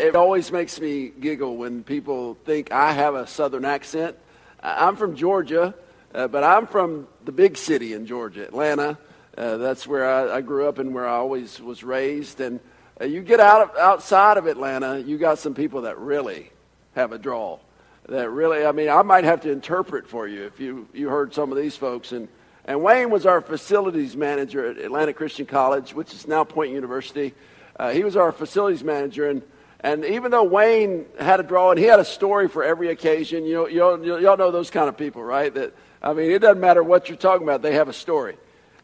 [0.00, 4.16] It always makes me giggle when people think I have a southern accent.
[4.62, 5.74] I'm from Georgia,
[6.14, 8.96] uh, but I'm from the big city in Georgia, Atlanta.
[9.36, 12.40] Uh, that's where I, I grew up and where I always was raised.
[12.40, 12.60] And
[12.98, 16.50] uh, you get out of, outside of Atlanta, you got some people that really
[16.94, 17.60] have a drawl.
[18.08, 21.34] That really, I mean, I might have to interpret for you if you, you heard
[21.34, 22.12] some of these folks.
[22.12, 22.26] And,
[22.64, 27.34] and Wayne was our facilities manager at Atlanta Christian College, which is now Point University.
[27.78, 29.28] Uh, he was our facilities manager.
[29.28, 29.42] And,
[29.82, 33.44] and even though Wayne had a draw and he had a story for every occasion,
[33.44, 35.52] you know, y'all, y'all know those kind of people, right?
[35.52, 38.36] That, I mean, it doesn't matter what you're talking about, they have a story.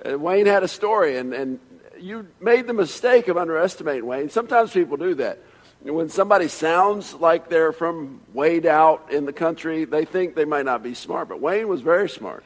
[0.04, 1.60] Uh, Wayne had a story, and, and
[1.98, 4.30] you made the mistake of underestimating Wayne.
[4.30, 5.38] Sometimes people do that.
[5.82, 10.64] When somebody sounds like they're from way out in the country, they think they might
[10.64, 11.28] not be smart.
[11.28, 12.42] But Wayne was very smart.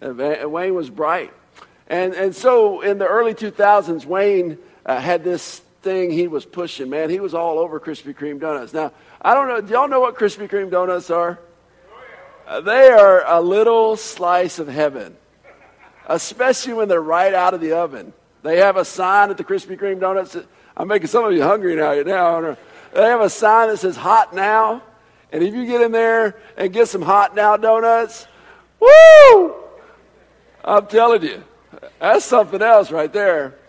[0.00, 0.14] Uh,
[0.48, 1.32] Wayne was bright.
[1.88, 6.90] And, and so in the early 2000s, Wayne uh, had this thing he was pushing,
[6.90, 7.10] man.
[7.10, 8.72] He was all over Krispy Kreme donuts.
[8.72, 11.38] Now, I don't know, do y'all know what Krispy Kreme donuts are?
[12.46, 15.16] Uh, they are a little slice of heaven,
[16.06, 18.12] especially when they're right out of the oven.
[18.42, 20.32] They have a sign at the Krispy Kreme donuts.
[20.32, 21.94] That, I'm making some of you hungry now.
[22.02, 22.56] now.
[22.92, 24.82] They have a sign that says hot now.
[25.32, 28.26] And if you get in there and get some hot now donuts,
[28.80, 29.54] woo!
[30.64, 31.44] I'm telling you,
[32.00, 33.59] that's something else right there.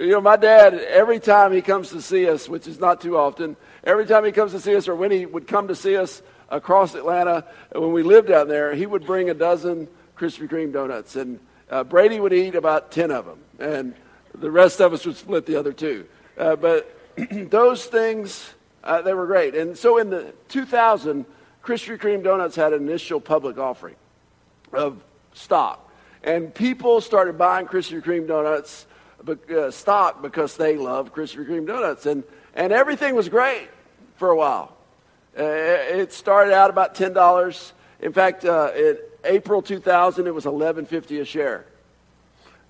[0.00, 3.18] You know, my dad, every time he comes to see us, which is not too
[3.18, 5.94] often, every time he comes to see us, or when he would come to see
[5.94, 10.72] us across Atlanta, when we lived down there, he would bring a dozen Krispy Kreme
[10.72, 11.16] donuts.
[11.16, 13.40] And uh, Brady would eat about 10 of them.
[13.58, 13.94] And
[14.34, 16.06] the rest of us would split the other two.
[16.38, 16.98] Uh, but
[17.50, 19.54] those things, uh, they were great.
[19.54, 21.26] And so in the 2000,
[21.62, 23.96] Krispy Kreme Donuts had an initial public offering
[24.72, 25.92] of stock.
[26.24, 28.86] And people started buying Krispy Kreme Donuts
[29.28, 32.06] uh, stock because they love Krispy Kreme Donuts.
[32.06, 33.68] And, and everything was great
[34.16, 34.74] for a while.
[35.38, 37.72] Uh, it started out about $10.
[38.00, 41.64] In fact, uh, in April 2000, it was $11.50 a share.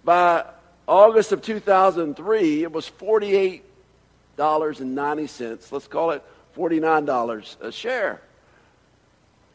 [0.05, 0.45] By
[0.87, 5.73] August of 2003, it was $48.90.
[5.73, 6.23] Let's call it
[6.57, 8.21] $49 a share.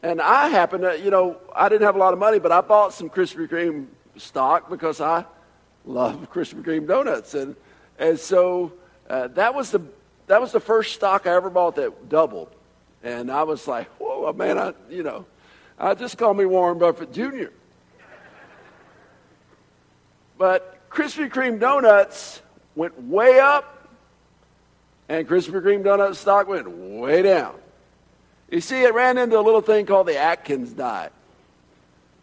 [0.02, 2.60] And I happened to, you know, I didn't have a lot of money, but I
[2.60, 5.24] bought some Krispy Kreme stock because I
[5.86, 7.34] love Krispy Kreme donuts.
[7.34, 7.56] And,
[7.98, 8.72] and so
[9.08, 9.80] uh, that, was the,
[10.26, 12.50] that was the first stock I ever bought that doubled.
[13.02, 15.26] And I was like, whoa, man, I, you know,
[15.78, 17.46] I just call me Warren Buffett Jr.
[20.38, 22.42] But Krispy Kreme donuts
[22.74, 23.88] went way up,
[25.08, 27.54] and Krispy Kreme donut stock went way down.
[28.50, 31.12] You see, it ran into a little thing called the Atkins diet.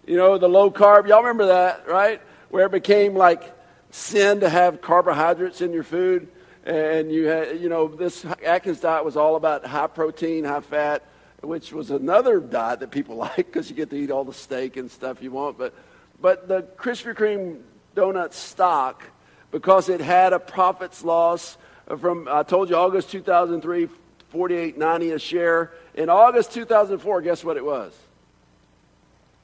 [0.05, 1.07] You know, the low carb.
[1.07, 2.21] Y'all remember that, right?
[2.53, 3.51] Where it became like
[3.89, 6.27] sin to have carbohydrates in your food.
[6.63, 11.01] And you had, you know, this Atkins diet was all about high protein, high fat,
[11.41, 14.77] which was another diet that people like because you get to eat all the steak
[14.77, 15.57] and stuff you want.
[15.57, 15.73] But,
[16.21, 17.59] but the Krispy Kreme
[17.95, 19.01] donut stock
[19.49, 21.57] because it had a profits loss
[21.99, 23.89] from, I told you, August 2003,
[24.31, 25.71] 48.90 a share.
[25.95, 27.97] In August 2004, guess what it was?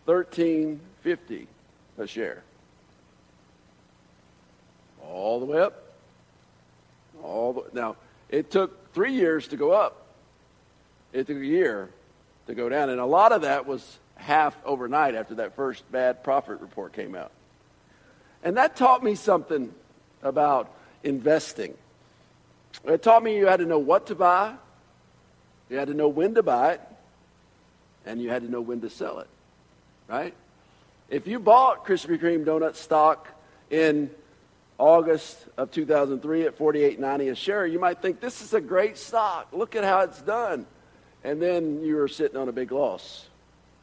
[0.06, 1.48] 13.50
[1.98, 2.44] a share.
[5.10, 5.84] All the way up.
[7.24, 7.96] All the, now,
[8.30, 10.06] it took three years to go up.
[11.12, 11.90] It took a year
[12.48, 12.90] to go down.
[12.90, 17.16] And a lot of that was half overnight after that first bad profit report came
[17.16, 17.32] out.
[18.44, 19.74] And that taught me something
[20.22, 21.74] about investing.
[22.86, 24.54] It taught me you had to know what to buy,
[25.70, 26.82] you had to know when to buy it,
[28.06, 29.28] and you had to know when to sell it.
[30.08, 30.34] Right?
[31.10, 33.28] If you bought Krispy Kreme donut stock
[33.70, 34.10] in
[34.80, 39.50] August of 2003 at 48.90 a share, you might think this is a great stock.
[39.52, 40.66] Look at how it's done.
[41.24, 43.28] And then you were sitting on a big loss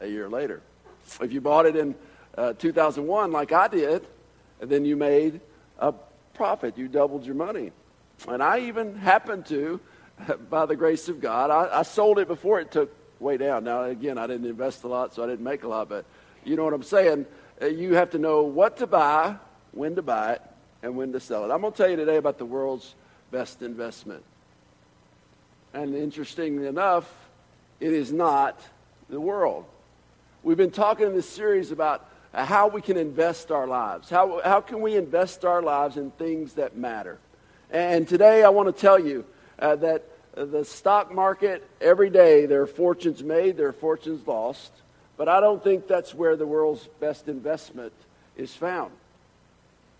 [0.01, 0.63] a year later.
[1.21, 1.95] If you bought it in
[2.37, 4.07] uh, 2001 like I did,
[4.61, 5.41] and then you made
[5.79, 5.93] a
[6.33, 6.79] profit.
[6.79, 7.73] You doubled your money.
[8.27, 9.81] And I even happened to,
[10.51, 13.65] by the grace of God, I, I sold it before it took way down.
[13.65, 16.07] Now, again, I didn't invest a lot, so I didn't make a lot, but
[16.45, 17.27] you know what I'm saying?
[17.61, 19.37] Uh, you have to know what to buy,
[19.73, 20.43] when to buy it,
[20.87, 21.53] and when to sell it.
[21.53, 22.95] I'm going to tell you today about the world's
[23.33, 24.23] best investment.
[25.75, 27.13] And interestingly enough,
[27.81, 28.61] it is not
[29.11, 29.65] the world.
[30.45, 34.09] We've been talking in this series about how we can invest our lives.
[34.09, 37.19] How, how can we invest our lives in things that matter?
[37.73, 39.25] And today I want to tell you
[39.59, 40.05] uh, that
[40.35, 44.71] the stock market, every day there are fortunes made, there are fortunes lost.
[45.17, 47.93] But I don't think that's where the world's best investment
[48.37, 48.93] is found.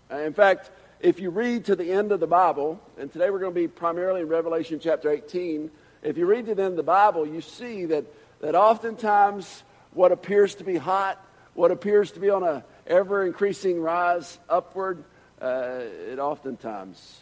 [0.09, 0.71] Uh, in fact,
[1.01, 3.67] if you read to the end of the Bible, and today we're going to be
[3.67, 5.69] primarily in Revelation chapter 18,
[6.01, 8.05] if you read to the end of the Bible, you see that,
[8.39, 9.63] that oftentimes
[9.93, 11.23] what appears to be hot,
[11.55, 15.03] what appears to be on a ever increasing rise upward,
[15.41, 17.19] uh, it oftentimes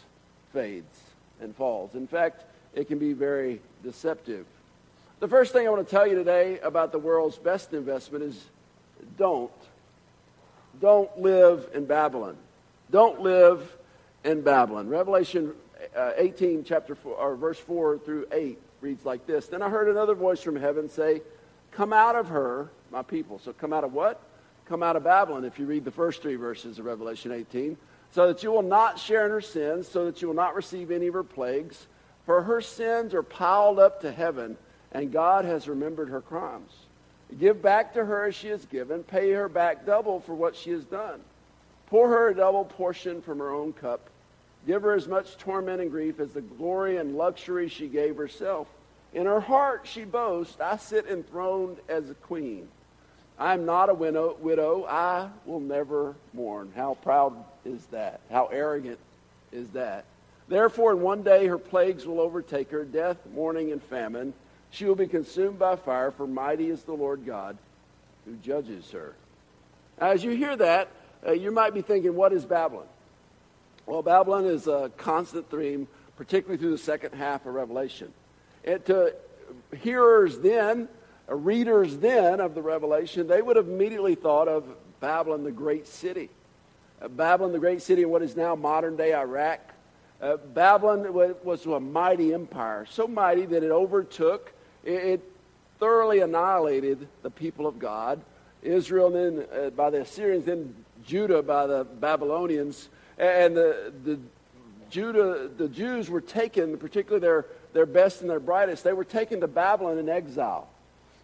[0.52, 1.00] fades
[1.40, 1.94] and falls.
[1.94, 2.44] In fact,
[2.74, 4.46] it can be very deceptive.
[5.18, 8.44] The first thing I want to tell you today about the world's best investment is
[9.18, 9.50] don't.
[10.80, 12.36] Don't live in Babylon.
[12.90, 13.76] Don't live
[14.24, 14.88] in Babylon.
[14.88, 15.52] Revelation
[15.96, 19.88] uh, 18, chapter 4, or verse 4 through 8 reads like this Then I heard
[19.88, 21.22] another voice from heaven say,
[21.72, 23.38] Come out of her, my people.
[23.38, 24.20] So come out of what?
[24.66, 27.76] Come out of Babylon, if you read the first three verses of Revelation 18,
[28.12, 30.90] so that you will not share in her sins, so that you will not receive
[30.90, 31.86] any of her plagues.
[32.24, 34.56] For her sins are piled up to heaven,
[34.92, 36.72] and God has remembered her crimes.
[37.38, 40.70] Give back to her as she has given, pay her back double for what she
[40.70, 41.20] has done.
[41.86, 44.08] Pour her a double portion from her own cup.
[44.66, 48.66] Give her as much torment and grief as the glory and luxury she gave herself.
[49.14, 52.68] In her heart she boasts, I sit enthroned as a queen.
[53.38, 54.84] I am not a widow, widow.
[54.88, 56.72] I will never mourn.
[56.74, 58.20] How proud is that?
[58.30, 58.98] How arrogant
[59.52, 60.04] is that?
[60.48, 64.32] Therefore, in one day her plagues will overtake her death, mourning, and famine.
[64.70, 67.56] She will be consumed by fire, for mighty is the Lord God
[68.24, 69.14] who judges her.
[69.98, 70.88] As you hear that,
[71.26, 72.86] uh, you might be thinking, what is Babylon?
[73.86, 78.12] Well, Babylon is a constant theme, particularly through the second half of Revelation.
[78.64, 79.14] And to
[79.76, 80.88] hearers then,
[81.28, 84.64] uh, readers then of the Revelation, they would have immediately thought of
[85.00, 86.30] Babylon, the great city.
[87.00, 89.60] Uh, Babylon, the great city in what is now modern day Iraq.
[90.20, 91.12] Uh, Babylon
[91.44, 94.52] was a mighty empire, so mighty that it overtook,
[94.82, 95.32] it, it
[95.78, 98.20] thoroughly annihilated the people of God.
[98.62, 100.74] Israel, then uh, by the Assyrians, then
[101.06, 102.88] Judah by the Babylonians.
[103.18, 104.18] And the, the
[104.90, 109.40] Judah, the Jews were taken, particularly their, their best and their brightest, they were taken
[109.40, 110.68] to Babylon in exile.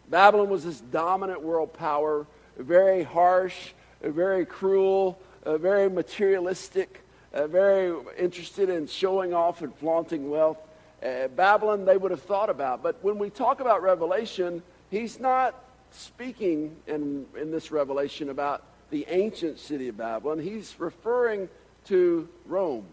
[0.08, 2.26] Babylon was this dominant world power,
[2.56, 7.00] very harsh, very cruel, uh, very materialistic,
[7.32, 10.58] uh, very interested in showing off and flaunting wealth.
[11.02, 12.82] Uh, Babylon, they would have thought about.
[12.82, 15.54] But when we talk about Revelation, he's not
[15.90, 20.38] speaking in, in this Revelation about the ancient city of Babylon.
[20.38, 21.48] He's referring
[21.86, 22.84] to Rome,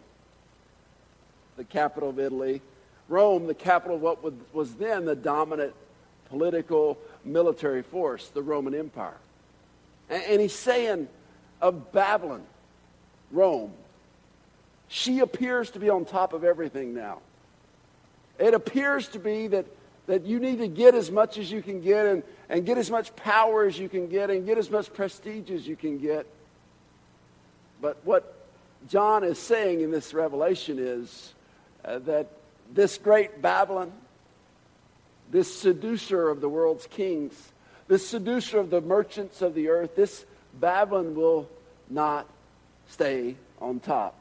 [1.57, 2.61] the capital of Italy.
[3.09, 5.73] Rome, the capital of what was then the dominant
[6.29, 9.17] political military force, the Roman Empire.
[10.09, 11.09] And, he's saying
[11.61, 12.43] of Babylon,
[13.31, 13.73] Rome,
[14.87, 17.19] she appears to be on top of everything now.
[18.39, 19.65] It appears to be that,
[20.09, 22.89] that you need to get as much as you can get and, and get as
[22.89, 26.25] much power as you can get and get as much prestige as you can get.
[27.79, 28.35] But what
[28.87, 31.35] John is saying in this revelation is
[31.85, 32.25] uh, that
[32.73, 33.91] this great Babylon,
[35.29, 37.51] this seducer of the world's kings,
[37.87, 40.25] this seducer of the merchants of the earth, this
[40.59, 41.47] Babylon will
[41.87, 42.25] not
[42.87, 44.15] stay on top.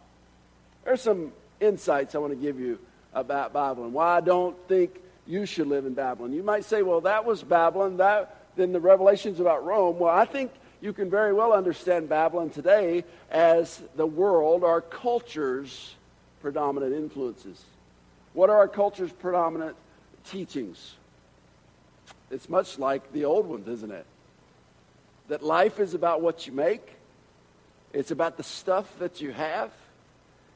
[0.85, 2.79] There's some insights I want to give you
[3.15, 3.95] about Babylon.
[3.95, 6.33] Why I don't think you should live in Babylon.
[6.33, 7.99] You might say, well, that was Babylon.
[7.99, 9.99] That, then the revelation's about Rome.
[9.99, 15.95] Well, I think you can very well understand Babylon today as the world, our culture's
[16.41, 17.63] predominant influences.
[18.33, 19.77] What are our culture's predominant
[20.31, 20.95] teachings?
[22.31, 24.07] It's much like the old ones, isn't it?
[25.29, 26.97] That life is about what you make,
[27.93, 29.71] it's about the stuff that you have,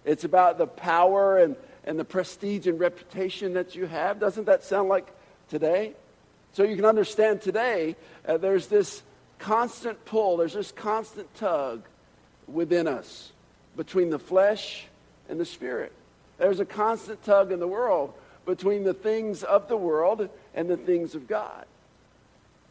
[0.06, 4.20] it's about the power and, and the prestige and reputation that you have.
[4.20, 5.06] Doesn't that sound like
[5.48, 5.94] today?
[6.52, 7.96] So you can understand today
[8.26, 9.02] uh, there's this
[9.38, 11.82] constant pull, there's this constant tug
[12.46, 13.32] within us
[13.76, 14.86] between the flesh
[15.28, 15.92] and the spirit.
[16.38, 18.12] There's a constant tug in the world
[18.44, 21.64] between the things of the world and the things of God.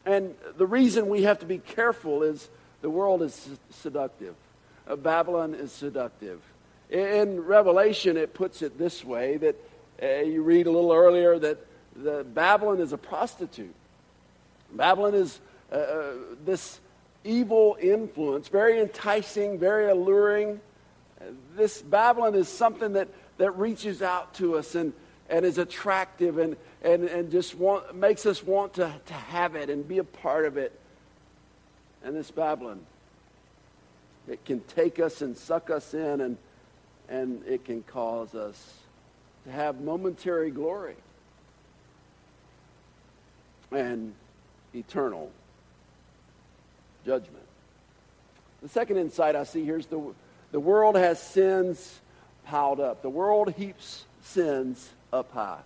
[0.05, 2.49] And the reason we have to be careful is
[2.81, 4.35] the world is seductive.
[4.87, 6.41] Uh, Babylon is seductive.
[6.91, 9.55] In Revelation, it puts it this way that
[10.03, 13.73] uh, you read a little earlier that the Babylon is a prostitute.
[14.73, 15.39] Babylon is
[15.71, 16.81] uh, uh, this
[17.23, 20.59] evil influence, very enticing, very alluring.
[21.55, 23.07] This Babylon is something that,
[23.37, 24.91] that reaches out to us and,
[25.29, 29.69] and is attractive and, and, and just want, makes us want to, to have it
[29.69, 30.77] and be a part of it.
[32.03, 32.81] And this Babylon,
[34.27, 36.37] it can take us and suck us in, and,
[37.11, 38.73] and it can cause us
[39.43, 40.95] to have momentary glory
[43.71, 44.13] and
[44.73, 45.29] eternal
[47.05, 47.43] judgment.
[48.63, 50.13] The second insight I see here is the,
[50.51, 51.99] the world has sins
[52.45, 53.01] piled up.
[53.01, 55.59] The world heaps sins up high.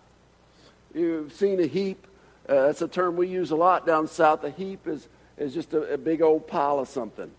[0.96, 2.08] You've seen a heap.
[2.50, 4.44] Uh, that's a term we use a lot down south.
[4.44, 7.30] A heap is, is just a, a big old pile of something.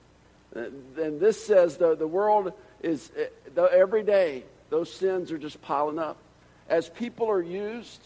[0.54, 3.10] And this says the, the world is,
[3.64, 6.18] every day, those sins are just piling up.
[6.68, 8.00] As people are used,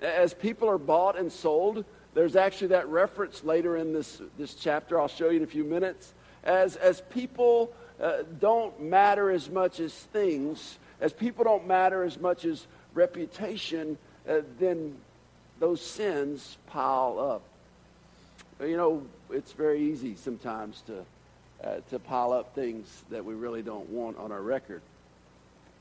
[0.00, 1.84] as people are bought and sold,
[2.14, 5.00] there's actually that reference later in this, this chapter.
[5.00, 6.14] I'll show you in a few minutes.
[6.44, 12.18] As, as people uh, don't matter as much as things, as people don't matter as
[12.18, 14.96] much as reputation, uh, then
[15.58, 17.42] those sins pile up.
[18.66, 21.04] You know, it's very easy sometimes to
[21.64, 24.82] uh, to pile up things that we really don't want on our record.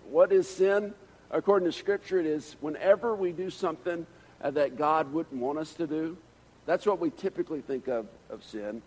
[0.10, 0.94] What is sin?
[1.32, 4.06] According to Scripture, it is whenever we do something
[4.42, 6.18] uh, that God wouldn't want us to do.
[6.66, 8.82] That's what we typically think of of sin.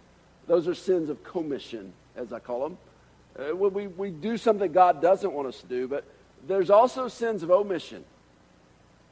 [0.46, 2.78] Those are sins of commission, as I call them.
[3.38, 6.04] Uh, we, we do something God doesn't want us to do, but
[6.46, 8.04] there's also sins of omission,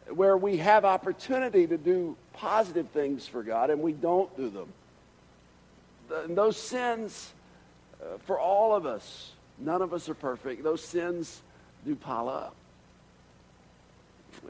[0.08, 4.73] where we have opportunity to do positive things for God and we don't do them.
[6.11, 7.32] And those sins
[8.00, 10.62] uh, for all of us, none of us are perfect.
[10.62, 11.42] Those sins
[11.84, 12.54] do pile up.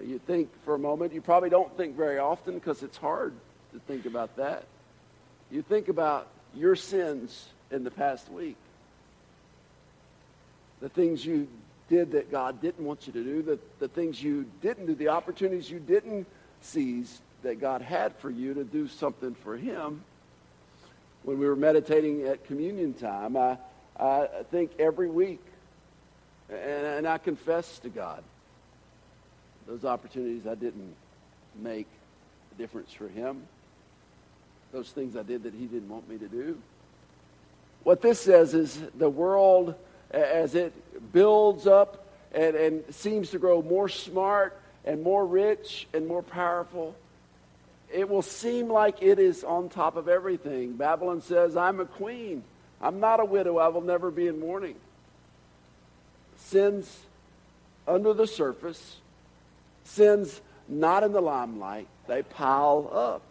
[0.03, 3.35] You think for a moment, you probably don't think very often because it's hard
[3.73, 4.65] to think about that.
[5.51, 8.57] You think about your sins in the past week.
[10.81, 11.49] The things you
[11.89, 15.09] did that God didn't want you to do, the, the things you didn't do, the
[15.09, 16.27] opportunities you didn't
[16.61, 20.03] seize that God had for you to do something for Him
[21.25, 23.57] when we were meditating at communion time, I,
[23.99, 25.41] I think every week,
[26.51, 28.23] and, I confess to God
[29.67, 30.95] those opportunities I didn't
[31.61, 31.87] make
[32.55, 33.43] a difference for Him,
[34.73, 36.59] those things I did that He didn't want me to do.
[37.83, 39.75] What this says is the world,
[40.11, 40.73] as it
[41.13, 46.95] builds up and, and seems to grow more smart and more rich and more powerful,
[47.93, 50.73] it will seem like it is on top of everything.
[50.73, 52.43] Babylon says, I'm a queen.
[52.81, 53.59] I'm not a widow.
[53.59, 54.77] I will never be in mourning.
[56.37, 57.01] Sins
[57.87, 58.97] under the surface,
[59.85, 63.23] sins not in the limelight, they pile up.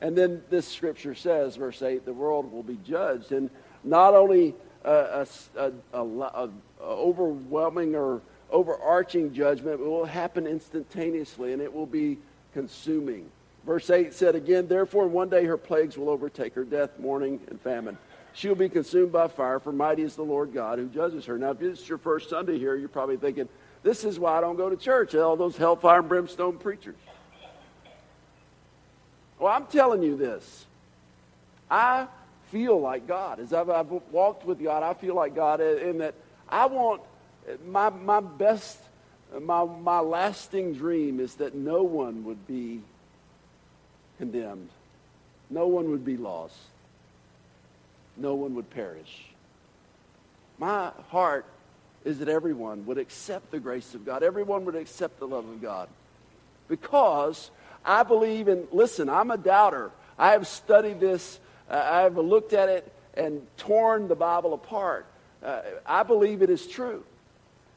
[0.00, 3.32] And then this scripture says, verse 8, the world will be judged.
[3.32, 3.50] And
[3.82, 5.26] not only a,
[6.80, 12.18] overwhelming or overarching judgment, it will happen instantaneously and it will be
[12.54, 13.28] consuming.
[13.66, 17.60] Verse 8 said again, Therefore, one day her plagues will overtake her death, mourning, and
[17.60, 17.98] famine.
[18.32, 21.38] She will be consumed by fire, for mighty is the Lord God who judges her.
[21.38, 23.48] Now, if this is your first Sunday here, you're probably thinking,
[23.82, 26.96] This is why I don't go to church, all those hellfire and brimstone preachers.
[29.38, 30.66] Well, I'm telling you this.
[31.70, 32.06] I
[32.50, 33.40] feel like God.
[33.40, 36.14] As I've, I've walked with God, I feel like God in that
[36.48, 37.02] I want
[37.66, 38.78] my, my best,
[39.40, 42.80] my, my lasting dream is that no one would be
[44.18, 44.68] condemned.
[45.50, 46.56] No one would be lost.
[48.18, 49.26] No one would perish.
[50.58, 51.46] My heart
[52.04, 54.22] is that everyone would accept the grace of God.
[54.22, 55.88] Everyone would accept the love of God.
[56.68, 57.50] Because
[57.84, 59.90] I believe in, listen, I'm a doubter.
[60.18, 61.38] I have studied this,
[61.70, 65.06] uh, I have looked at it and torn the Bible apart.
[65.42, 67.04] Uh, I believe it is true.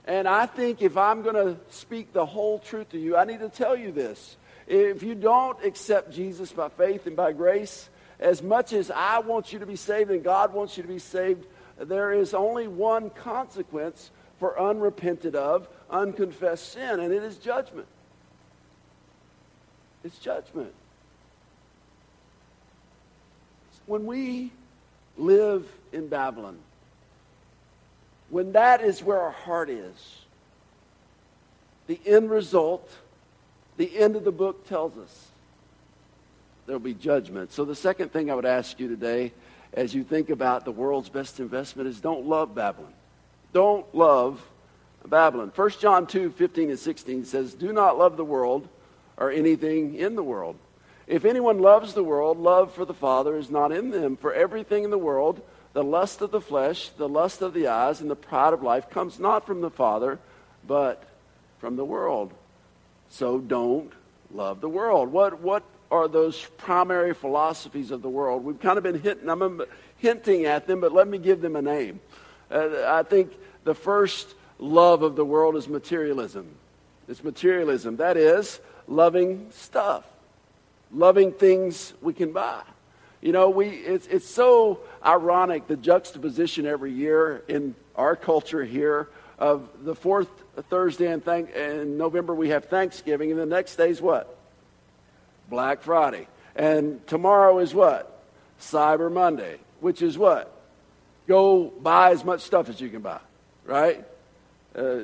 [0.05, 3.39] And I think if I'm going to speak the whole truth to you, I need
[3.39, 4.37] to tell you this.
[4.67, 7.89] If you don't accept Jesus by faith and by grace,
[8.21, 10.99] as much as I want you to be saved and God wants you to be
[10.99, 11.45] saved,
[11.77, 17.87] there is only one consequence for unrepented of, unconfessed sin, and it is judgment.
[20.03, 20.73] It's judgment.
[23.87, 24.51] When we
[25.17, 26.57] live in Babylon,
[28.29, 30.21] when that is where our heart is,
[31.87, 32.89] the end result
[33.77, 35.30] the end of the book tells us
[36.71, 37.51] there'll be judgment.
[37.51, 39.33] So, the second thing I would ask you today,
[39.73, 42.93] as you think about the world's best investment, is don't love Babylon.
[43.51, 44.41] Don't love
[45.05, 45.51] Babylon.
[45.53, 48.69] 1 John 2 15 and 16 says, Do not love the world
[49.17, 50.55] or anything in the world.
[51.07, 54.15] If anyone loves the world, love for the Father is not in them.
[54.15, 55.41] For everything in the world,
[55.73, 58.89] the lust of the flesh, the lust of the eyes, and the pride of life
[58.89, 60.19] comes not from the Father,
[60.65, 61.03] but
[61.59, 62.31] from the world.
[63.09, 63.91] So don't
[64.33, 65.11] love the world.
[65.11, 68.43] What, what are those primary philosophies of the world?
[68.43, 69.61] We've kind of been hinting, I'm
[69.97, 71.99] hinting at them, but let me give them a name.
[72.49, 73.33] Uh, I think
[73.65, 76.47] the first love of the world is materialism.
[77.07, 77.97] It's materialism.
[77.97, 80.05] That is, loving stuff,
[80.91, 82.61] loving things we can buy.
[83.21, 89.09] You know, we, it's, it's so ironic the juxtaposition every year in our culture here
[89.37, 90.29] of the fourth
[90.69, 94.37] Thursday and thank, in November we have Thanksgiving, and the next day is what?
[95.51, 96.27] Black Friday.
[96.55, 98.23] And tomorrow is what?
[98.59, 100.51] Cyber Monday, which is what?
[101.27, 103.19] Go buy as much stuff as you can buy,
[103.65, 104.03] right?
[104.75, 105.01] Uh,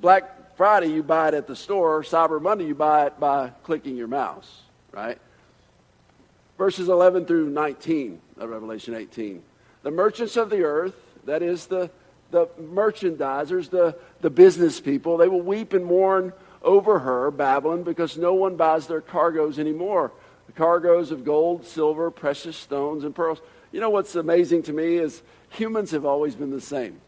[0.00, 2.02] Black Friday, you buy it at the store.
[2.02, 5.18] Cyber Monday, you buy it by clicking your mouse, right?
[6.58, 9.42] Verses 11 through 19 of Revelation 18.
[9.82, 11.90] The merchants of the earth, that is the,
[12.30, 18.16] the merchandisers, the, the business people, they will weep and mourn over her, Babylon, because
[18.16, 20.12] no one buys their cargoes anymore.
[20.46, 23.40] The cargoes of gold, silver, precious stones, and pearls.
[23.72, 27.00] You know what's amazing to me is humans have always been the same.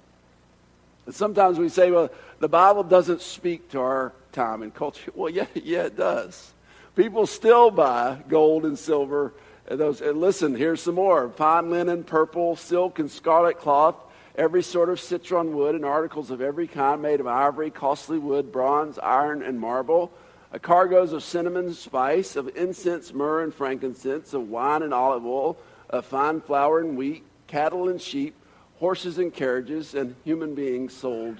[1.06, 5.10] And sometimes we say, well, the Bible doesn't speak to our time and culture.
[5.16, 6.52] Well, yeah, yeah, it does.
[6.96, 9.32] People still buy gold and silver.
[9.66, 13.96] And those, and listen, here's some more fine linen, purple, silk, and scarlet cloth
[14.34, 18.52] every sort of citron wood and articles of every kind made of ivory, costly wood,
[18.52, 20.12] bronze, iron, and marble,
[20.60, 25.56] cargoes of cinnamon, spice, of incense, myrrh, and frankincense, of wine and olive oil,
[25.90, 28.34] of fine flour and wheat, cattle and sheep,
[28.78, 31.38] horses and carriages, and human beings sold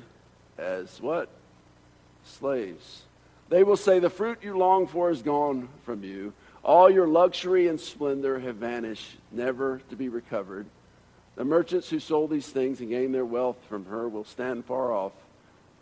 [0.59, 1.29] as what?
[2.25, 3.03] Slaves.
[3.49, 6.33] They will say, The fruit you long for is gone from you.
[6.65, 10.67] All your luxury and splendor have vanished, never to be recovered.
[11.35, 14.93] The merchants who sold these things and gained their wealth from her will stand far
[14.93, 15.13] off,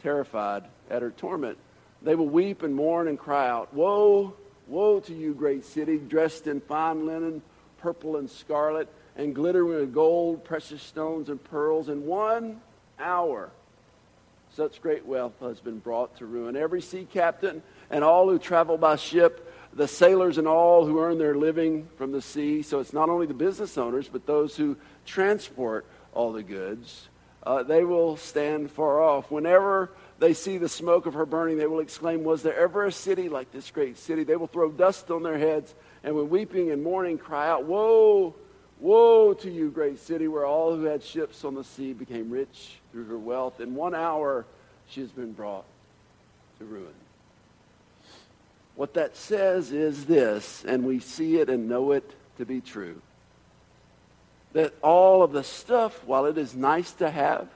[0.03, 1.59] terrified at her torment.
[2.03, 4.35] They will weep and mourn and cry out, Woe,
[4.69, 7.43] woe to you, great city, dressed in fine linen,
[7.79, 11.89] purple and scarlet, and glittering with gold, precious stones, and pearls.
[11.89, 12.61] In one
[12.99, 13.51] hour,
[14.55, 16.57] such great wealth has been brought to ruin.
[16.57, 21.19] Every sea captain and all who travel by ship the sailors and all who earn
[21.19, 22.63] their living from the sea.
[22.63, 24.77] So it's not only the business owners, but those who
[25.11, 27.09] transport all the goods.
[27.43, 29.31] Uh, they will stand far off.
[29.31, 32.93] Whenever they see the smoke of her burning, they will exclaim, Was there ever a
[32.93, 34.25] city like this great city?
[34.25, 35.75] They will throw dust on their heads
[36.05, 38.35] and with weeping and mourning cry out, Woe,
[38.79, 42.79] woe to you, great city, where all who had ships on the sea became rich
[42.93, 43.61] through her wealth.
[43.61, 44.45] In one hour,
[44.89, 45.65] she has been brought
[46.59, 46.87] to ruin.
[48.77, 53.01] What that says is this, and we see it and know it to be true
[54.53, 57.49] that all of the stuff, while it is nice to have,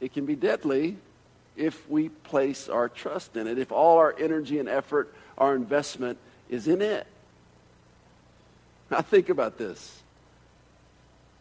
[0.00, 0.96] it can be deadly
[1.56, 6.18] if we place our trust in it, if all our energy and effort, our investment
[6.48, 7.06] is in it.
[8.90, 10.02] Now, think about this.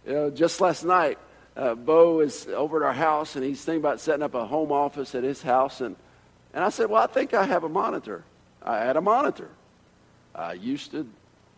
[0.06, 1.18] You know, just last night,
[1.56, 4.72] uh, Bo is over at our house and he's thinking about setting up a home
[4.72, 5.82] office at his house.
[5.82, 5.96] And
[6.54, 8.24] and I said, Well, I think I have a monitor.
[8.62, 9.50] I had a monitor.
[10.36, 11.08] I used to,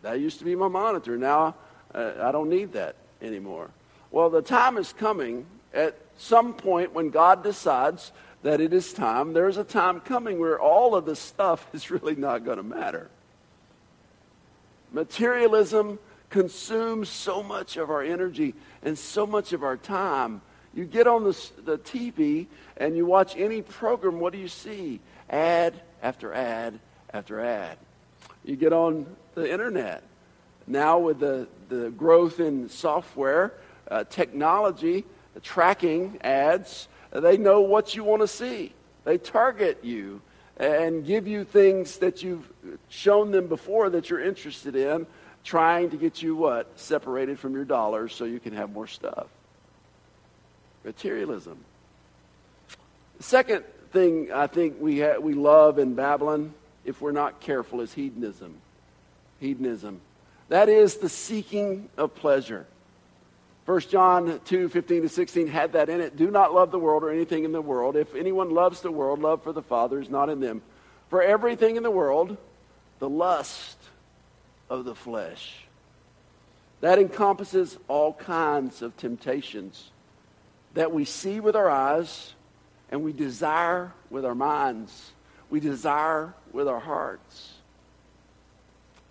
[0.02, 1.16] that used to be my monitor.
[1.16, 1.54] Now
[1.94, 3.70] uh, I don't need that anymore.
[4.10, 9.32] Well, the time is coming at some point when God decides that it is time.
[9.32, 13.10] There's a time coming where all of this stuff is really not going to matter.
[14.92, 15.98] Materialism
[16.30, 20.40] consumes so much of our energy and so much of our time
[20.76, 22.46] you get on the, the TV
[22.76, 25.00] and you watch any program, what do you see?
[25.30, 26.78] Ad after ad
[27.14, 27.78] after ad.
[28.44, 30.02] You get on the internet.
[30.66, 33.54] Now, with the, the growth in software,
[33.90, 35.04] uh, technology,
[35.36, 38.72] uh, tracking ads, uh, they know what you want to see.
[39.04, 40.20] They target you
[40.56, 45.06] and give you things that you've uh, shown them before that you're interested in,
[45.44, 46.78] trying to get you what?
[46.78, 49.28] Separated from your dollars so you can have more stuff
[50.86, 51.58] materialism.
[53.18, 57.80] The second thing I think we, ha- we love in Babylon, if we're not careful,
[57.80, 58.54] is hedonism.
[59.40, 60.00] Hedonism.
[60.48, 62.66] That is the seeking of pleasure.
[63.64, 66.16] 1 John 2, 15 to 16 had that in it.
[66.16, 67.96] Do not love the world or anything in the world.
[67.96, 70.62] If anyone loves the world, love for the Father is not in them.
[71.10, 72.36] For everything in the world,
[73.00, 73.76] the lust
[74.70, 75.66] of the flesh.
[76.80, 79.90] That encompasses all kinds of temptations
[80.74, 82.34] that we see with our eyes
[82.90, 85.10] and we desire with our minds.
[85.50, 87.55] We desire with our hearts.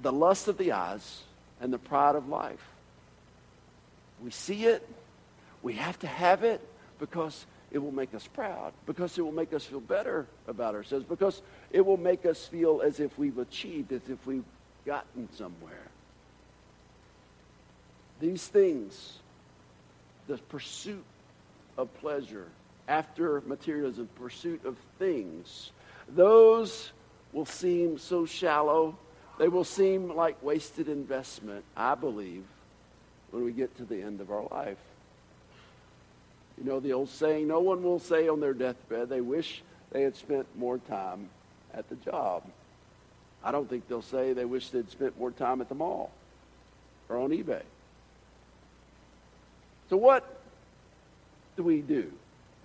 [0.02, 1.22] The lust of the eyes
[1.62, 2.64] and the pride of life.
[4.24, 4.88] We see it.
[5.64, 6.62] We have to have it
[7.00, 11.06] because it will make us proud, because it will make us feel better about ourselves,
[11.06, 14.46] because it will make us feel as if we've achieved, as if we've
[14.86, 15.88] gotten somewhere.
[18.20, 19.20] These things,
[20.28, 21.04] the pursuit
[21.78, 22.48] of pleasure,
[22.88, 25.72] after materialism, pursuit of things,
[26.08, 26.92] those
[27.34, 28.98] will seem so shallow.
[29.38, 32.44] They will seem like wasted investment, I believe,
[33.32, 34.78] when we get to the end of our life.
[36.58, 40.04] You know the old saying, no one will say on their deathbed they wish they
[40.04, 41.30] had spent more time
[41.74, 42.44] at the job.
[43.44, 46.12] I don't think they'll say they wish they'd spent more time at the mall
[47.10, 47.62] or on eBay.
[49.90, 50.24] So, what
[51.58, 52.12] do we do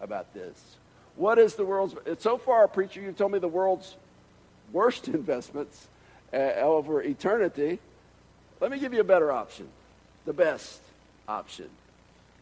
[0.01, 0.77] about this?
[1.17, 1.95] What is the world's.
[2.23, 3.97] So far, preacher, you've told me the world's
[4.73, 5.89] worst investments
[6.33, 7.79] uh, over eternity.
[8.61, 9.69] Let me give you a better option,
[10.27, 10.81] the best
[11.29, 11.69] option.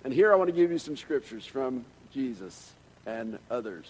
[0.04, 2.72] And here I want to give you some scriptures from Jesus
[3.06, 3.86] and others.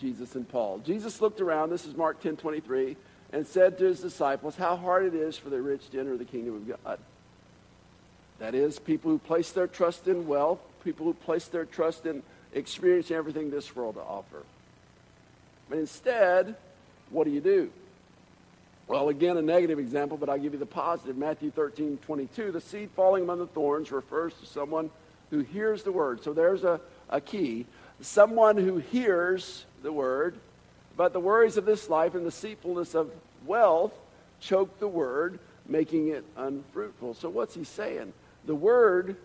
[0.00, 0.78] Jesus and Paul.
[0.78, 2.96] Jesus looked around, this is Mark 10 23,
[3.32, 6.24] and said to his disciples, How hard it is for the rich to enter the
[6.24, 6.98] kingdom of God.
[8.38, 12.22] That is, people who place their trust in wealth, people who place their trust in
[12.52, 14.42] experiencing everything this world to offer.
[15.68, 16.56] But instead,
[17.10, 17.70] what do you do?
[18.88, 21.16] Well, again, a negative example, but I'll give you the positive.
[21.16, 22.52] Matthew 13, 22.
[22.52, 24.90] The seed falling among the thorns refers to someone
[25.30, 26.22] who hears the word.
[26.22, 27.66] So there's a, a key.
[28.00, 30.36] Someone who hears the word,
[30.96, 33.10] but the worries of this life and the deceitfulness of
[33.44, 33.92] wealth
[34.38, 37.14] choke the word, making it unfruitful.
[37.14, 38.12] So what's he saying?
[38.44, 39.16] The word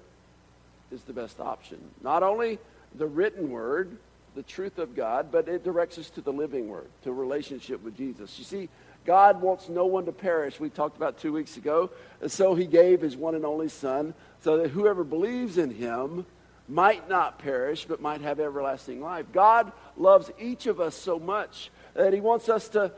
[0.92, 1.78] is the best option.
[2.02, 2.58] Not only
[2.96, 3.96] the written word,
[4.36, 7.96] the truth of God, but it directs us to the living word, to relationship with
[7.98, 8.40] Jesus.
[8.40, 8.70] You see,
[9.06, 10.60] God wants no one to perish.
[10.60, 11.90] We talked about two weeks ago.
[12.22, 16.26] And so he gave his one and only Son so that whoever believes in him
[16.68, 19.26] might not perish, but might have everlasting life.
[19.34, 22.92] God loves each of us so much that he wants us to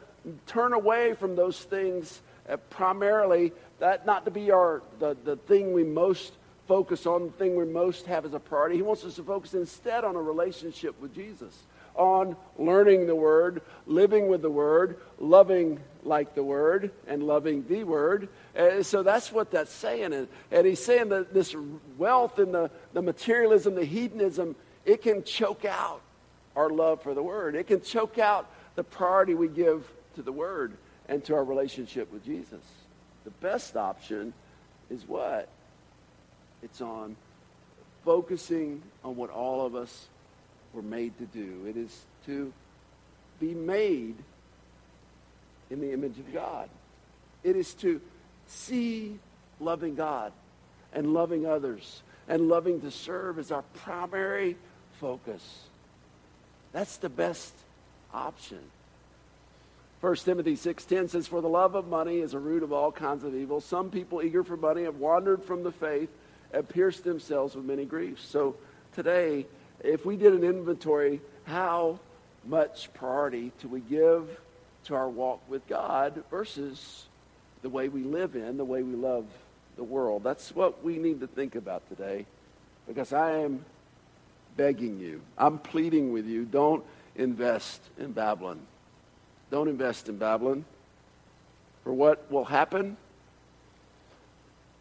[0.46, 5.74] turn away from those things uh, primarily, that not to be our the, the thing
[5.74, 6.34] we most
[6.68, 8.76] focus on, the thing we most have as a priority.
[8.76, 11.64] He wants us to focus instead on a relationship with Jesus
[11.96, 17.84] on learning the Word, living with the Word, loving like the Word, and loving the
[17.84, 18.30] Word.
[18.56, 20.14] And so that's what that's saying.
[20.14, 21.56] And, and he's saying that this
[21.98, 26.02] wealth and the, the materialism, the hedonism, it can choke out
[26.56, 27.56] our love for the Word.
[27.56, 30.74] It can choke out the priority we give to the Word
[31.08, 32.62] and to our relationship with Jesus.
[33.24, 34.34] The best option
[34.90, 35.48] is what?
[36.62, 37.16] It's on
[38.04, 40.08] focusing on what all of us
[40.74, 41.66] were made to do.
[41.68, 42.52] It is to
[43.40, 44.16] be made
[45.70, 46.70] in the image of God.
[47.44, 48.02] It is to
[48.48, 49.20] see
[49.60, 50.32] loving God
[50.94, 54.56] and loving others and loving to serve as our primary
[55.00, 55.64] focus.
[56.72, 57.54] That's the best
[58.14, 58.60] option.
[60.02, 63.24] 1 Timothy 6:10 says for the love of money is a root of all kinds
[63.24, 63.62] of evil.
[63.62, 66.10] Some people eager for money have wandered from the faith
[66.52, 68.26] and pierced themselves with many griefs.
[68.28, 68.56] So
[68.94, 69.46] today
[69.84, 72.00] if we did an inventory, how
[72.46, 74.40] much priority do we give
[74.86, 77.06] to our walk with God versus
[77.62, 79.26] the way we live in, the way we love
[79.76, 80.24] the world?
[80.24, 82.26] That's what we need to think about today
[82.88, 83.64] because I am
[84.56, 86.84] begging you, I'm pleading with you, don't
[87.16, 88.60] invest in Babylon.
[89.52, 90.66] Don't invest in Babylon.
[91.84, 92.98] For what will happen?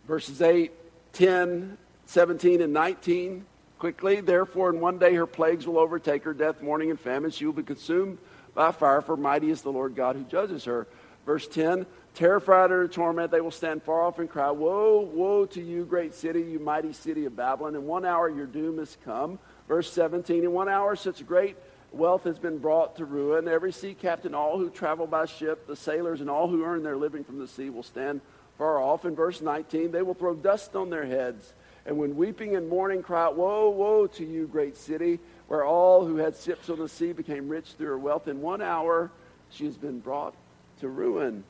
[0.06, 0.72] Verses 8,
[1.12, 3.44] 10, 17, and 19
[3.82, 4.20] quickly.
[4.20, 7.32] Therefore, in one day her plagues will overtake her, death, mourning, and famine.
[7.32, 8.18] She will be consumed
[8.54, 10.86] by fire, for mighty is the Lord God who judges her.
[11.26, 15.46] Verse 10 Terrified at her torment, they will stand far off and cry, Woe, woe
[15.46, 17.74] to you, great city, you mighty city of Babylon.
[17.74, 19.40] In one hour your doom has come.
[19.66, 21.56] Verse 17 In one hour such great
[21.90, 23.48] wealth has been brought to ruin.
[23.48, 26.96] Every sea captain, all who travel by ship, the sailors, and all who earn their
[26.96, 28.20] living from the sea will stand
[28.58, 29.04] far off.
[29.04, 31.52] In verse 19, they will throw dust on their heads
[31.84, 35.18] and when weeping and mourning cry out, Woe, woe to you, great city,
[35.48, 38.28] where all who had ships on the sea became rich through her wealth.
[38.28, 39.10] In one hour
[39.50, 40.34] she has been brought
[40.80, 41.44] to ruin.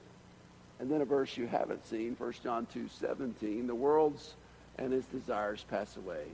[0.80, 3.66] And then a verse you haven't seen, 1 John 2 17.
[3.66, 4.34] The world's
[4.78, 6.24] and its desires pass away.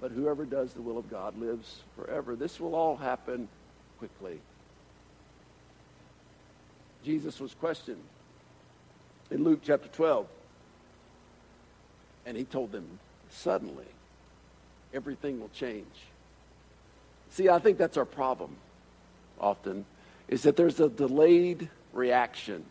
[0.00, 2.36] But whoever does the will of God lives forever.
[2.36, 3.48] This will all happen
[3.98, 4.38] quickly.
[7.04, 8.02] Jesus was questioned
[9.30, 10.26] in Luke chapter 12.
[12.26, 12.98] And he told them,
[13.30, 13.86] suddenly
[14.92, 15.86] everything will change.
[17.30, 18.56] See, I think that's our problem
[19.40, 19.84] often,
[20.28, 22.64] is that there's a delayed reaction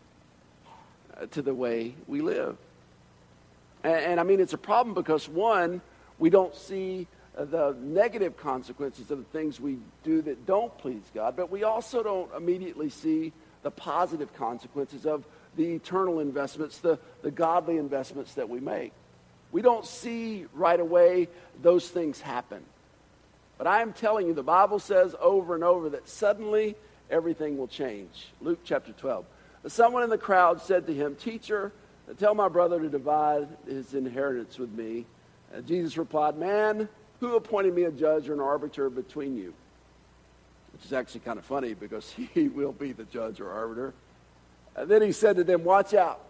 [1.16, 2.56] uh, to the way we live.
[3.82, 5.80] And, and, I mean, it's a problem because, one,
[6.18, 11.02] we don't see uh, the negative consequences of the things we do that don't please
[11.14, 15.24] God, but we also don't immediately see the positive consequences of
[15.56, 18.92] the eternal investments, the, the godly investments that we make.
[19.52, 21.28] We don't see right away
[21.62, 22.62] those things happen.
[23.58, 26.76] But I am telling you, the Bible says over and over that suddenly
[27.10, 28.28] everything will change.
[28.40, 29.24] Luke chapter 12.
[29.66, 31.72] Someone in the crowd said to him, Teacher,
[32.18, 35.04] tell my brother to divide his inheritance with me.
[35.54, 39.52] Uh, Jesus replied, Man, who appointed me a judge or an arbiter between you?
[40.72, 43.92] Which is actually kind of funny because he will be the judge or arbiter.
[44.76, 46.24] And then he said to them, Watch out.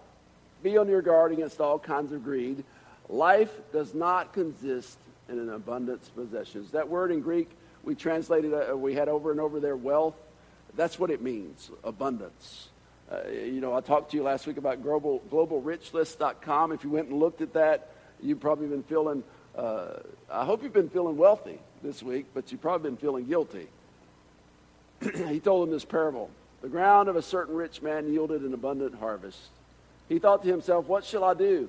[0.62, 2.64] Be on your guard against all kinds of greed.
[3.10, 4.96] Life does not consist
[5.28, 6.70] in an abundance of possessions.
[6.70, 7.50] That word in Greek,
[7.82, 10.14] we translated, uh, we had over and over there, wealth.
[10.76, 12.68] That's what it means, abundance.
[13.10, 16.70] Uh, you know, I talked to you last week about global, globalrichlist.com.
[16.70, 17.90] If you went and looked at that,
[18.22, 19.24] you've probably been feeling,
[19.56, 19.94] uh,
[20.30, 23.66] I hope you've been feeling wealthy this week, but you've probably been feeling guilty.
[25.28, 26.30] he told them this parable.
[26.62, 29.38] The ground of a certain rich man yielded an abundant harvest.
[30.08, 31.68] He thought to himself, What shall I do?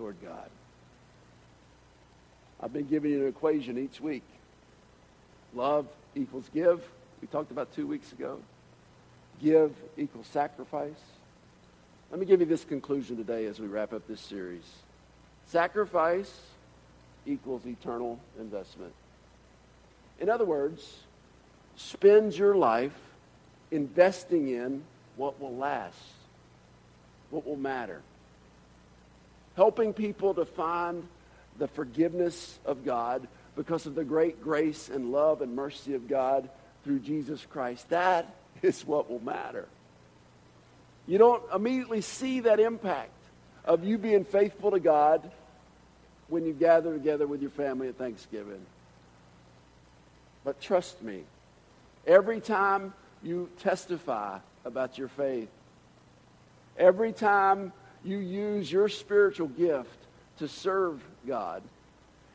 [0.00, 0.48] toward God.
[2.58, 4.22] I've been giving you an equation each week.
[5.54, 6.82] Love equals give.
[7.20, 8.38] We talked about two weeks ago.
[9.42, 11.02] Give equals sacrifice.
[12.10, 14.64] Let me give you this conclusion today as we wrap up this series.
[15.44, 16.34] Sacrifice
[17.26, 18.94] equals eternal investment.
[20.18, 21.00] In other words,
[21.76, 22.98] spend your life
[23.70, 24.82] investing in
[25.16, 25.98] what will last,
[27.28, 28.00] what will matter.
[29.56, 31.06] Helping people to find
[31.58, 36.48] the forgiveness of God because of the great grace and love and mercy of God
[36.84, 37.88] through Jesus Christ.
[37.90, 39.68] That is what will matter.
[41.06, 43.10] You don't immediately see that impact
[43.64, 45.30] of you being faithful to God
[46.28, 48.64] when you gather together with your family at Thanksgiving.
[50.44, 51.24] But trust me,
[52.06, 55.48] every time you testify about your faith.
[56.76, 57.72] Every time
[58.04, 60.06] you use your spiritual gift
[60.38, 61.62] to serve God,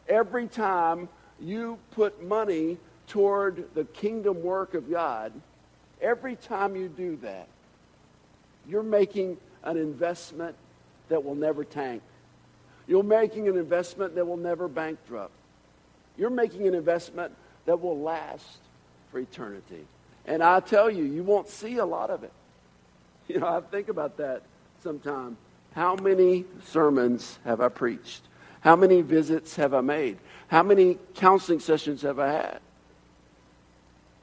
[0.08, 5.34] every time you put money toward the kingdom work of God,
[6.02, 7.48] every time you do that,
[8.68, 10.56] you're making an investment
[11.10, 12.02] that will never tank.
[12.88, 15.34] You're making an investment that will never bankrupt.
[16.18, 17.34] You're making an investment
[17.66, 18.60] that will last
[19.12, 19.86] for eternity.
[20.26, 22.32] And I tell you, you won't see a lot of it.
[23.28, 24.44] You know, I think about that
[24.84, 25.36] sometime.
[25.76, 28.22] How many sermons have I preached?
[28.62, 30.18] How many visits have I made?
[30.48, 32.60] How many counseling sessions have I had?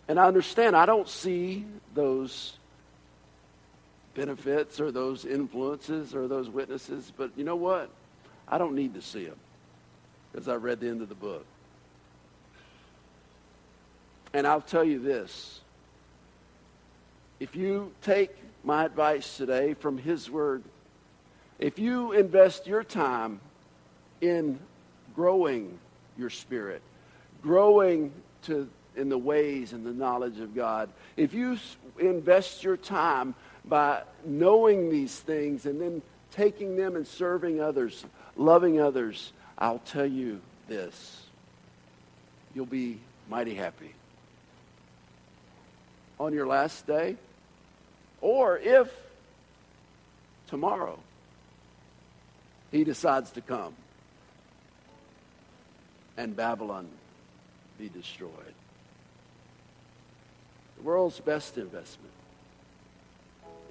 [0.08, 2.54] And I understand I don't see those
[4.14, 7.90] benefits or those influences or those witnesses, but you know what?
[8.48, 9.38] I don't need to see them
[10.32, 11.44] because I read the end of the book.
[14.32, 15.60] And I'll tell you this
[17.40, 18.30] if you take
[18.64, 20.62] my advice today from His Word,
[21.62, 23.38] if you invest your time
[24.20, 24.58] in
[25.14, 25.78] growing
[26.18, 26.82] your spirit,
[27.40, 31.56] growing to, in the ways and the knowledge of God, if you
[32.00, 38.04] invest your time by knowing these things and then taking them and serving others,
[38.36, 41.22] loving others, I'll tell you this.
[42.56, 42.98] You'll be
[43.30, 43.94] mighty happy.
[46.18, 47.14] On your last day,
[48.20, 48.92] or if
[50.48, 50.98] tomorrow
[52.72, 53.74] he decides to come
[56.16, 56.88] and Babylon
[57.78, 58.32] be destroyed.
[60.78, 62.12] The world's best investment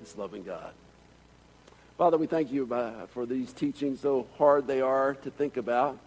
[0.01, 0.71] is loving God.
[1.97, 2.65] Father, we thank you
[3.09, 5.97] for these teachings, though hard they are to think about.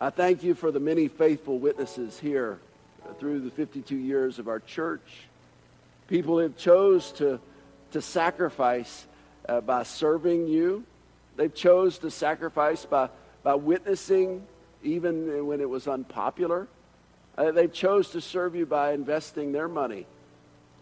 [0.00, 2.58] I thank you for the many faithful witnesses here
[3.20, 5.28] through the 52 years of our church
[6.06, 7.40] People have chose to,
[7.92, 9.06] to sacrifice
[9.48, 10.84] uh, by serving you.
[11.36, 13.08] They've chose to sacrifice by,
[13.42, 14.46] by witnessing
[14.82, 16.68] even when it was unpopular.
[17.36, 20.06] Uh, they've chose to serve you by investing their money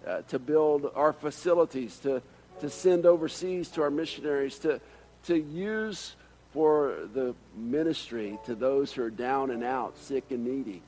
[0.07, 2.21] uh, to build our facilities, to,
[2.61, 4.81] to send overseas to our missionaries, to,
[5.25, 6.15] to use
[6.53, 10.83] for the ministry to those who are down and out, sick and needy.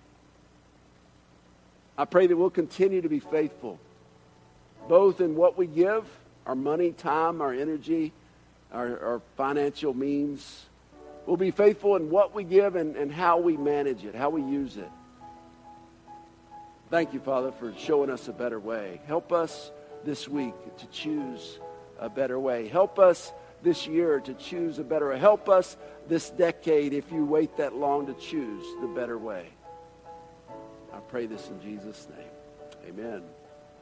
[1.96, 3.78] I pray that we'll continue to be faithful
[4.88, 6.04] both in what we give,
[6.46, 8.12] our money, time, our energy,
[8.74, 10.66] our, our financial means.
[11.26, 14.42] We'll be faithful in what we give and, and how we manage it, how we
[14.42, 14.90] use it.
[16.90, 19.00] Thank you, Father, for showing us a better way.
[19.06, 19.70] Help us
[20.04, 21.58] this week to choose
[21.98, 22.68] a better way.
[22.68, 23.32] Help us
[23.62, 25.18] this year to choose a better way.
[25.18, 29.48] Help us this decade, if you wait that long, to choose the better way.
[30.92, 32.90] I pray this in Jesus' name.
[32.90, 33.22] Amen.